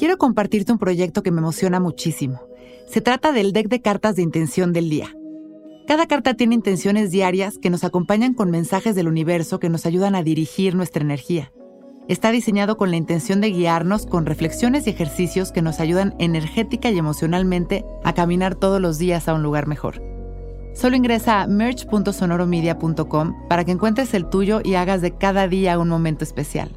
quiero 0.00 0.16
compartirte 0.16 0.72
un 0.72 0.78
proyecto 0.78 1.22
que 1.22 1.30
me 1.30 1.40
emociona 1.40 1.78
muchísimo. 1.78 2.40
Se 2.88 3.02
trata 3.02 3.32
del 3.32 3.52
deck 3.52 3.68
de 3.68 3.82
cartas 3.82 4.16
de 4.16 4.22
intención 4.22 4.72
del 4.72 4.88
día. 4.88 5.14
Cada 5.86 6.06
carta 6.06 6.32
tiene 6.32 6.54
intenciones 6.54 7.10
diarias 7.10 7.58
que 7.58 7.68
nos 7.68 7.84
acompañan 7.84 8.32
con 8.32 8.50
mensajes 8.50 8.94
del 8.94 9.08
universo 9.08 9.60
que 9.60 9.68
nos 9.68 9.84
ayudan 9.84 10.14
a 10.14 10.22
dirigir 10.22 10.74
nuestra 10.74 11.02
energía. 11.02 11.52
Está 12.08 12.30
diseñado 12.30 12.78
con 12.78 12.90
la 12.90 12.96
intención 12.96 13.42
de 13.42 13.50
guiarnos 13.50 14.06
con 14.06 14.24
reflexiones 14.24 14.86
y 14.86 14.90
ejercicios 14.90 15.52
que 15.52 15.60
nos 15.60 15.80
ayudan 15.80 16.14
energética 16.18 16.90
y 16.90 16.96
emocionalmente 16.96 17.84
a 18.02 18.14
caminar 18.14 18.54
todos 18.54 18.80
los 18.80 18.96
días 18.96 19.28
a 19.28 19.34
un 19.34 19.42
lugar 19.42 19.66
mejor. 19.66 20.02
Solo 20.74 20.96
ingresa 20.96 21.42
a 21.42 21.46
merch.sonoromedia.com 21.46 23.48
para 23.50 23.66
que 23.66 23.72
encuentres 23.72 24.14
el 24.14 24.30
tuyo 24.30 24.62
y 24.64 24.76
hagas 24.76 25.02
de 25.02 25.10
cada 25.10 25.46
día 25.46 25.78
un 25.78 25.90
momento 25.90 26.24
especial. 26.24 26.70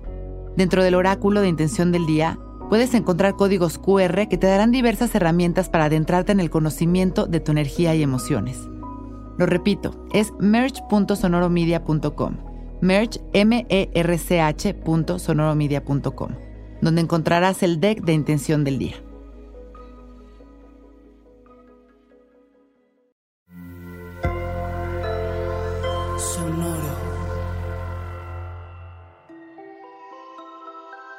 Dentro 0.58 0.84
del 0.84 0.96
oráculo 0.96 1.40
de 1.40 1.48
intención 1.48 1.94
del 1.94 2.06
día, 2.06 2.38
puedes 2.70 2.94
encontrar 2.94 3.36
códigos 3.36 3.78
QR 3.78 4.28
que 4.28 4.38
te 4.38 4.48
darán 4.48 4.72
diversas 4.72 5.14
herramientas 5.16 5.70
para 5.70 5.86
adentrarte 5.86 6.32
en 6.32 6.40
el 6.40 6.50
conocimiento 6.50 7.26
de 7.26 7.40
tu 7.40 7.52
energía 7.52 7.96
y 7.96 8.04
emociones. 8.04 8.58
Lo 9.38 9.46
repito, 9.46 10.08
es 10.14 10.32
merch.sonoromedia.com. 10.40 12.38
Merch, 12.82 13.22
m 13.34 13.66
e 13.70 13.90
r 13.94 14.18
c 14.18 14.40
-H 14.40 16.36
donde 16.82 17.02
encontrarás 17.02 17.64
el 17.64 17.80
deck 17.80 18.04
de 18.04 18.14
intención 18.14 18.64
del 18.64 18.78
día. 18.78 18.96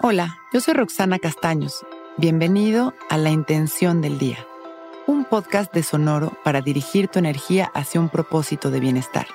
Hola, 0.06 0.36
yo 0.52 0.60
soy 0.60 0.74
Roxana 0.74 1.18
Castaños. 1.18 1.82
Bienvenido 2.18 2.92
a 3.08 3.16
La 3.16 3.30
Intención 3.30 4.02
del 4.02 4.18
Día, 4.18 4.36
un 5.06 5.24
podcast 5.24 5.72
de 5.72 5.82
Sonoro 5.82 6.36
para 6.44 6.60
dirigir 6.60 7.08
tu 7.08 7.18
energía 7.18 7.70
hacia 7.72 8.02
un 8.02 8.10
propósito 8.10 8.70
de 8.70 8.80
bienestar. 8.80 9.26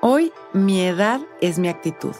Hoy 0.00 0.32
mi 0.52 0.80
edad 0.80 1.20
es 1.40 1.60
mi 1.60 1.68
actitud. 1.68 2.16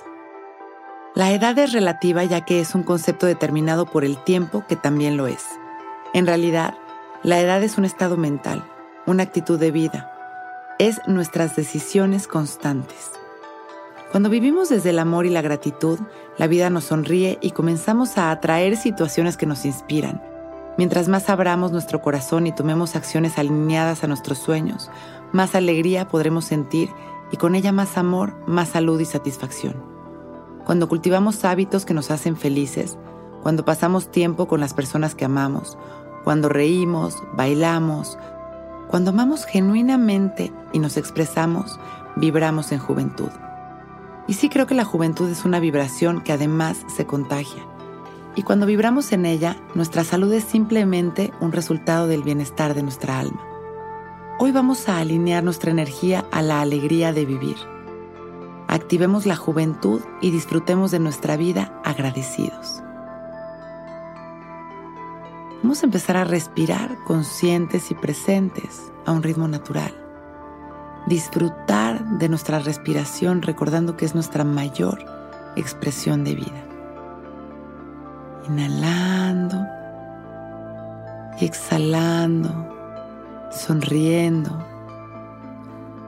La 1.16 1.32
edad 1.32 1.58
es 1.58 1.72
relativa 1.72 2.22
ya 2.22 2.44
que 2.44 2.60
es 2.60 2.76
un 2.76 2.84
concepto 2.84 3.26
determinado 3.26 3.86
por 3.86 4.04
el 4.04 4.22
tiempo 4.22 4.64
que 4.68 4.76
también 4.76 5.16
lo 5.16 5.26
es. 5.26 5.44
En 6.12 6.28
realidad, 6.28 6.78
la 7.24 7.40
edad 7.40 7.60
es 7.64 7.76
un 7.76 7.86
estado 7.86 8.16
mental, 8.16 8.62
una 9.04 9.24
actitud 9.24 9.58
de 9.58 9.72
vida. 9.72 10.12
Es 10.78 11.00
nuestras 11.08 11.56
decisiones 11.56 12.28
constantes. 12.28 13.10
Cuando 14.14 14.30
vivimos 14.30 14.68
desde 14.68 14.90
el 14.90 15.00
amor 15.00 15.26
y 15.26 15.30
la 15.30 15.42
gratitud, 15.42 15.98
la 16.38 16.46
vida 16.46 16.70
nos 16.70 16.84
sonríe 16.84 17.36
y 17.42 17.50
comenzamos 17.50 18.16
a 18.16 18.30
atraer 18.30 18.76
situaciones 18.76 19.36
que 19.36 19.44
nos 19.44 19.64
inspiran. 19.64 20.22
Mientras 20.78 21.08
más 21.08 21.28
abramos 21.28 21.72
nuestro 21.72 22.00
corazón 22.00 22.46
y 22.46 22.54
tomemos 22.54 22.94
acciones 22.94 23.40
alineadas 23.40 24.04
a 24.04 24.06
nuestros 24.06 24.38
sueños, 24.38 24.88
más 25.32 25.56
alegría 25.56 26.06
podremos 26.06 26.44
sentir 26.44 26.90
y 27.32 27.38
con 27.38 27.56
ella 27.56 27.72
más 27.72 27.98
amor, 27.98 28.36
más 28.46 28.68
salud 28.68 29.00
y 29.00 29.04
satisfacción. 29.04 29.82
Cuando 30.64 30.88
cultivamos 30.88 31.44
hábitos 31.44 31.84
que 31.84 31.94
nos 31.94 32.12
hacen 32.12 32.36
felices, 32.36 32.96
cuando 33.42 33.64
pasamos 33.64 34.12
tiempo 34.12 34.46
con 34.46 34.60
las 34.60 34.74
personas 34.74 35.16
que 35.16 35.24
amamos, 35.24 35.76
cuando 36.22 36.48
reímos, 36.48 37.20
bailamos, 37.32 38.16
cuando 38.86 39.10
amamos 39.10 39.44
genuinamente 39.44 40.52
y 40.72 40.78
nos 40.78 40.98
expresamos, 40.98 41.80
vibramos 42.14 42.70
en 42.70 42.78
juventud. 42.78 43.30
Y 44.26 44.34
sí 44.34 44.48
creo 44.48 44.66
que 44.66 44.74
la 44.74 44.84
juventud 44.84 45.28
es 45.28 45.44
una 45.44 45.60
vibración 45.60 46.22
que 46.22 46.32
además 46.32 46.84
se 46.86 47.06
contagia. 47.06 47.62
Y 48.36 48.42
cuando 48.42 48.66
vibramos 48.66 49.12
en 49.12 49.26
ella, 49.26 49.56
nuestra 49.74 50.02
salud 50.02 50.32
es 50.32 50.44
simplemente 50.44 51.32
un 51.40 51.52
resultado 51.52 52.06
del 52.06 52.22
bienestar 52.22 52.74
de 52.74 52.82
nuestra 52.82 53.18
alma. 53.18 53.40
Hoy 54.38 54.50
vamos 54.50 54.88
a 54.88 54.98
alinear 54.98 55.44
nuestra 55.44 55.70
energía 55.70 56.24
a 56.32 56.42
la 56.42 56.60
alegría 56.60 57.12
de 57.12 57.24
vivir. 57.24 57.56
Activemos 58.66 59.26
la 59.26 59.36
juventud 59.36 60.00
y 60.20 60.30
disfrutemos 60.30 60.90
de 60.90 60.98
nuestra 60.98 61.36
vida 61.36 61.80
agradecidos. 61.84 62.82
Vamos 65.62 65.82
a 65.82 65.86
empezar 65.86 66.16
a 66.16 66.24
respirar 66.24 66.98
conscientes 67.06 67.90
y 67.90 67.94
presentes 67.94 68.92
a 69.06 69.12
un 69.12 69.22
ritmo 69.22 69.46
natural 69.48 70.03
disfrutar 71.06 72.04
de 72.18 72.28
nuestra 72.28 72.58
respiración 72.58 73.42
recordando 73.42 73.96
que 73.96 74.04
es 74.04 74.14
nuestra 74.14 74.44
mayor 74.44 75.04
expresión 75.56 76.24
de 76.24 76.34
vida. 76.34 76.64
Inhalando 78.48 79.66
y 81.40 81.44
exhalando, 81.44 82.50
sonriendo, 83.50 84.50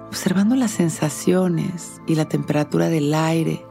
observando 0.08 0.54
las 0.54 0.70
sensaciones 0.70 2.00
y 2.06 2.14
la 2.14 2.26
temperatura 2.26 2.88
del 2.88 3.12
aire 3.14 3.64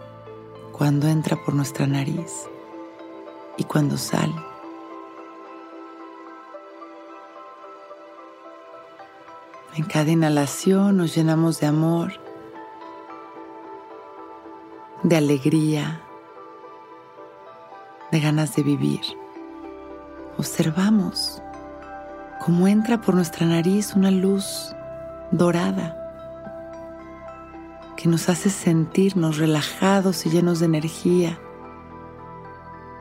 cuando 0.71 1.07
entra 1.07 1.37
por 1.43 1.53
nuestra 1.53 1.87
nariz 1.87 2.47
y 3.57 3.63
cuando 3.63 3.97
sale. 3.97 4.54
En 9.75 9.83
cada 9.83 10.09
inhalación 10.09 10.95
nos 10.95 11.13
llenamos 11.13 11.59
de 11.59 11.67
amor, 11.67 12.13
de 15.03 15.17
alegría, 15.17 16.01
de 18.09 18.21
ganas 18.21 18.55
de 18.55 18.63
vivir. 18.63 19.01
Observamos 20.37 21.41
cómo 22.39 22.69
entra 22.69 23.01
por 23.01 23.15
nuestra 23.15 23.45
nariz 23.45 23.97
una 23.97 24.11
luz 24.11 24.73
dorada 25.31 26.01
que 27.97 28.07
nos 28.07 28.29
hace 28.29 28.49
sentirnos 28.49 29.39
relajados 29.39 30.25
y 30.25 30.29
llenos 30.29 30.61
de 30.61 30.67
energía. 30.67 31.37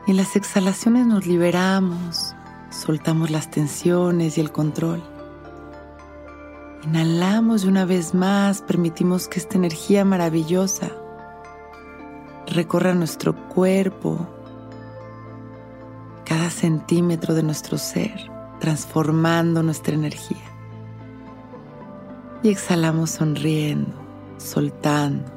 Y 0.07 0.11
en 0.11 0.17
las 0.17 0.35
exhalaciones 0.35 1.07
nos 1.07 1.25
liberamos, 1.25 2.35
soltamos 2.69 3.31
las 3.31 3.49
tensiones 3.49 4.37
y 4.37 4.41
el 4.41 4.51
control. 4.51 5.14
Inhalamos 6.85 7.65
y 7.65 7.67
una 7.67 7.83
vez 7.83 8.13
más 8.13 8.61
permitimos 8.61 9.27
que 9.27 9.39
esta 9.39 9.57
energía 9.57 10.05
maravillosa 10.05 10.91
recorra 12.45 12.93
nuestro 12.93 13.35
cuerpo, 13.49 14.27
cada 16.25 16.51
centímetro 16.51 17.33
de 17.33 17.41
nuestro 17.41 17.79
ser, 17.79 18.29
transformando 18.59 19.63
nuestra 19.63 19.95
energía. 19.95 20.43
Y 22.43 22.49
exhalamos 22.49 23.09
sonriendo, 23.09 23.91
soltando. 24.37 25.31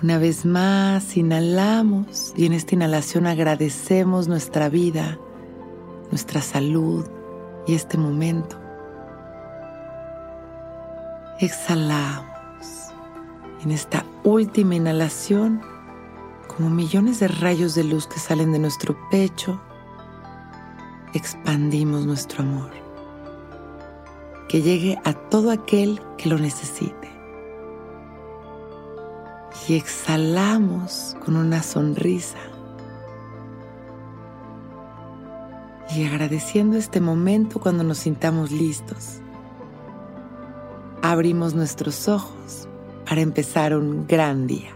Una 0.00 0.18
vez 0.18 0.46
más, 0.46 1.16
inhalamos 1.16 2.32
y 2.36 2.46
en 2.46 2.52
esta 2.52 2.76
inhalación 2.76 3.26
agradecemos 3.26 4.28
nuestra 4.28 4.68
vida, 4.68 5.18
nuestra 6.12 6.42
salud 6.42 7.06
y 7.66 7.74
este 7.74 7.98
momento. 7.98 8.63
Exhalamos. 11.40 12.92
En 13.64 13.72
esta 13.72 14.06
última 14.22 14.76
inhalación, 14.76 15.60
como 16.46 16.70
millones 16.70 17.18
de 17.18 17.26
rayos 17.26 17.74
de 17.74 17.82
luz 17.82 18.06
que 18.06 18.20
salen 18.20 18.52
de 18.52 18.60
nuestro 18.60 18.96
pecho, 19.10 19.60
expandimos 21.12 22.06
nuestro 22.06 22.44
amor. 22.44 22.70
Que 24.48 24.62
llegue 24.62 24.96
a 25.02 25.12
todo 25.12 25.50
aquel 25.50 26.00
que 26.18 26.28
lo 26.28 26.38
necesite. 26.38 27.10
Y 29.66 29.74
exhalamos 29.74 31.16
con 31.24 31.34
una 31.34 31.64
sonrisa. 31.64 32.38
Y 35.96 36.04
agradeciendo 36.04 36.76
este 36.76 37.00
momento 37.00 37.58
cuando 37.58 37.82
nos 37.82 37.98
sintamos 37.98 38.52
listos 38.52 39.20
abrimos 41.04 41.54
nuestros 41.54 42.08
ojos 42.08 42.66
para 43.06 43.20
empezar 43.20 43.76
un 43.76 44.06
gran 44.06 44.46
día. 44.46 44.74